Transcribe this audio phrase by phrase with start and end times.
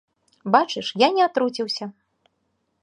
[0.55, 1.85] Бачыш, я не атруціўся.